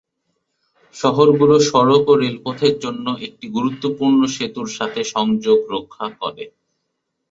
শহরগুলো 0.95 1.55
সড়ক 1.69 2.03
ও 2.07 2.23
রেলপথের 2.23 2.75
জন্য 2.83 3.05
একটি 3.27 3.45
গুরুত্বপূর্ণ 3.55 4.19
সেতুর 4.35 4.67
সাথে 4.77 5.01
সংযোগ 5.13 5.59
রক্ষা 5.73 6.07
করে। 6.21 6.43